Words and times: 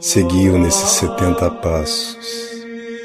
Seguiu 0.00 0.58
nesses 0.58 0.90
setenta 0.90 1.50
passos. 1.50 2.52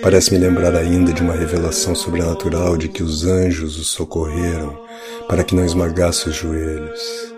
Parece-me 0.03 0.37
lembrar 0.37 0.75
ainda 0.75 1.11
de 1.11 1.23
uma 1.23 1.33
revelação 1.33 1.95
sobrenatural 1.95 2.77
de 2.77 2.87
que 2.87 3.01
os 3.01 3.25
anjos 3.25 3.79
o 3.79 3.83
socorreram 3.83 4.77
para 5.27 5.43
que 5.43 5.55
não 5.55 5.65
esmagasse 5.65 6.29
os 6.29 6.35
joelhos. 6.35 7.33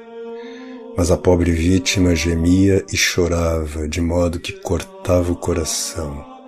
Mas 0.97 1.09
a 1.09 1.15
pobre 1.15 1.51
vítima 1.51 2.13
gemia 2.17 2.85
e 2.91 2.97
chorava 2.97 3.87
de 3.87 4.01
modo 4.01 4.41
que 4.41 4.51
cortava 4.51 5.31
o 5.31 5.37
coração. 5.37 6.38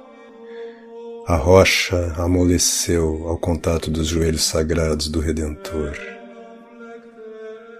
A 1.27 1.35
rocha 1.35 2.13
amoleceu 2.17 3.27
ao 3.27 3.37
contato 3.37 3.91
dos 3.91 4.07
joelhos 4.07 4.43
sagrados 4.43 5.07
do 5.07 5.19
Redentor. 5.19 5.95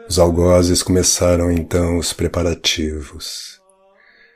Os 0.08 0.20
algozes 0.20 0.84
começaram 0.84 1.52
então 1.52 1.98
os 1.98 2.14
preparativos. 2.14 3.60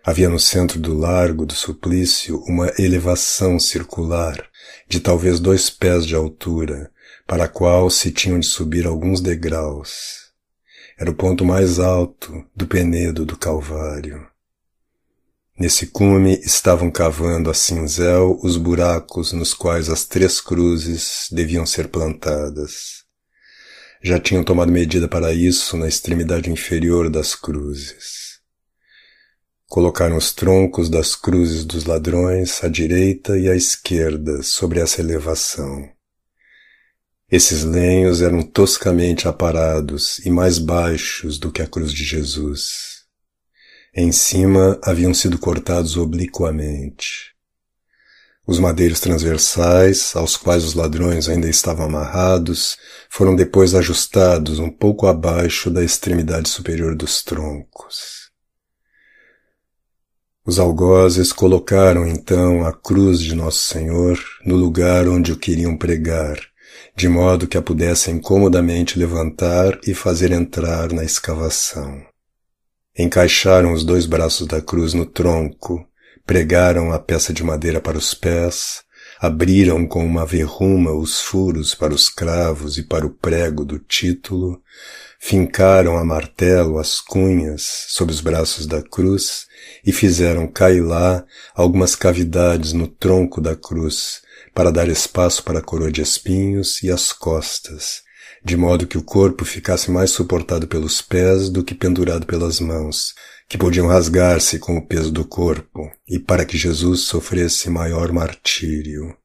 Havia 0.04 0.28
no 0.28 0.40
centro 0.40 0.80
do 0.80 0.98
largo 0.98 1.46
do 1.46 1.54
suplício 1.54 2.42
uma 2.48 2.72
elevação 2.80 3.60
circular 3.60 4.44
de 4.88 5.00
talvez 5.00 5.40
dois 5.40 5.70
pés 5.70 6.06
de 6.06 6.16
altura, 6.16 6.92
para 7.28 7.46
a 7.46 7.48
qual 7.48 7.90
se 7.92 8.12
tinham 8.12 8.40
de 8.40 8.48
subir 8.48 8.88
alguns 8.88 9.22
degraus. 9.22 10.32
Era 10.98 11.12
o 11.12 11.16
ponto 11.16 11.46
mais 11.46 11.80
alto 11.80 12.44
do 12.56 12.66
penedo 12.66 13.24
do 13.24 13.38
Calvário. 13.38 14.26
Nesse 15.58 15.88
cume 15.88 16.38
estavam 16.44 16.92
cavando 16.92 17.50
a 17.50 17.54
cinzel 17.54 18.38
os 18.44 18.58
buracos 18.58 19.32
nos 19.32 19.54
quais 19.54 19.90
as 19.90 20.04
três 20.04 20.42
cruzes 20.42 21.30
deviam 21.32 21.66
ser 21.66 21.88
plantadas. 21.88 23.06
Já 24.04 24.20
tinham 24.20 24.44
tomado 24.44 24.70
medida 24.70 25.08
para 25.08 25.34
isso 25.34 25.78
na 25.78 25.88
extremidade 25.88 26.52
inferior 26.52 27.10
das 27.10 27.36
cruzes. 27.36 28.40
Colocaram 29.66 30.18
os 30.18 30.34
troncos 30.34 30.90
das 30.90 31.16
cruzes 31.16 31.64
dos 31.64 31.86
ladrões 31.86 32.62
à 32.62 32.68
direita 32.68 33.38
e 33.38 33.50
à 33.50 33.56
esquerda 33.56 34.44
sobre 34.44 34.82
essa 34.82 35.00
elevação. 35.00 35.90
Esses 37.32 37.64
lenhos 37.64 38.22
eram 38.22 38.44
toscamente 38.44 39.26
aparados 39.26 40.20
e 40.20 40.30
mais 40.30 40.60
baixos 40.60 41.40
do 41.40 41.50
que 41.50 41.62
a 41.62 41.68
cruz 41.68 41.94
de 41.94 42.04
Jesus. 42.04 42.95
Em 43.98 44.12
cima 44.12 44.78
haviam 44.84 45.14
sido 45.14 45.40
cortados 45.40 45.96
obliquamente. 45.96 47.34
Os 48.46 48.60
madeiros 48.60 49.00
transversais, 49.00 50.14
aos 50.18 50.36
quais 50.36 50.66
os 50.66 50.74
ladrões 50.74 51.30
ainda 51.30 51.48
estavam 51.48 51.86
amarrados, 51.86 52.76
foram 53.10 53.34
depois 53.38 53.74
ajustados 53.74 54.60
um 54.60 54.70
pouco 54.70 55.08
abaixo 55.08 55.72
da 55.72 55.82
extremidade 55.82 56.50
superior 56.50 56.94
dos 56.94 57.24
troncos. 57.24 58.30
Os 60.46 60.60
algozes 60.60 61.32
colocaram 61.32 62.06
então 62.06 62.66
a 62.66 62.74
cruz 62.74 63.22
de 63.22 63.34
Nosso 63.34 63.64
Senhor 63.64 64.20
no 64.46 64.58
lugar 64.58 65.08
onde 65.08 65.32
o 65.32 65.38
queriam 65.38 65.78
pregar, 65.78 66.38
de 66.98 67.08
modo 67.08 67.48
que 67.48 67.58
a 67.58 67.62
pudessem 67.62 68.20
comodamente 68.20 69.00
levantar 69.00 69.80
e 69.88 69.94
fazer 69.94 70.34
entrar 70.34 70.92
na 70.92 71.06
escavação. 71.06 72.06
Encaixaram 72.98 73.74
os 73.74 73.84
dois 73.84 74.06
braços 74.06 74.48
da 74.48 74.62
cruz 74.62 74.94
no 74.94 75.06
tronco, 75.06 75.86
pregaram 76.26 76.94
a 76.94 77.00
peça 77.00 77.34
de 77.34 77.44
madeira 77.44 77.82
para 77.82 77.98
os 77.98 78.14
pés, 78.14 78.84
abriram 79.20 79.86
com 79.86 80.06
uma 80.06 80.26
verruma 80.26 80.92
os 80.92 81.20
furos 81.20 81.76
para 81.76 81.94
os 81.94 82.08
cravos 82.08 82.78
e 82.78 82.84
para 82.84 83.06
o 83.06 83.10
prego 83.10 83.66
do 83.66 83.80
título, 83.80 84.62
fincaram 85.20 85.98
a 85.98 86.06
martelo 86.06 86.78
as 86.78 87.02
cunhas 87.02 87.86
sob 87.90 88.12
os 88.12 88.22
braços 88.22 88.66
da 88.66 88.82
cruz 88.82 89.46
e 89.86 89.92
fizeram 89.92 90.48
cair 90.48 90.82
lá 90.82 91.26
algumas 91.54 91.96
cavidades 91.96 92.72
no 92.72 92.88
tronco 92.88 93.42
da 93.42 93.58
cruz 93.58 94.22
para 94.54 94.72
dar 94.72 94.88
espaço 94.88 95.44
para 95.44 95.60
a 95.60 95.62
coroa 95.62 95.92
de 95.92 96.02
espinhos 96.02 96.82
e 96.82 96.90
as 96.90 97.12
costas, 97.12 98.04
de 98.46 98.56
modo 98.56 98.86
que 98.86 98.98
o 98.98 99.02
corpo 99.02 99.44
ficasse 99.44 99.90
mais 99.90 100.12
suportado 100.12 100.68
pelos 100.68 101.02
pés 101.02 101.50
do 101.50 101.64
que 101.64 101.74
pendurado 101.74 102.28
pelas 102.28 102.60
mãos, 102.60 103.16
que 103.50 103.58
podiam 103.58 103.88
rasgar-se 103.88 104.60
com 104.60 104.78
o 104.78 104.86
peso 104.86 105.12
do 105.12 105.26
corpo, 105.26 105.92
e 106.08 106.20
para 106.20 106.46
que 106.46 106.56
Jesus 106.56 107.02
sofresse 107.02 107.72
maior 107.72 108.12
martírio. 108.12 109.18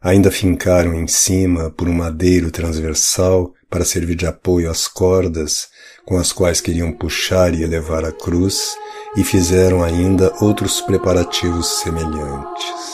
Ainda 0.00 0.30
fincaram 0.30 0.94
em 0.94 1.06
cima 1.06 1.70
por 1.70 1.88
um 1.88 1.94
madeiro 1.94 2.50
transversal 2.50 3.54
para 3.68 3.84
servir 3.84 4.16
de 4.16 4.26
apoio 4.26 4.68
às 4.68 4.88
cordas 4.88 5.68
com 6.04 6.16
as 6.16 6.32
quais 6.32 6.60
queriam 6.60 6.90
puxar 6.90 7.54
e 7.54 7.62
elevar 7.62 8.04
a 8.04 8.10
cruz, 8.10 8.76
e 9.16 9.22
fizeram 9.22 9.84
ainda 9.84 10.34
outros 10.40 10.80
preparativos 10.80 11.80
semelhantes. 11.80 12.89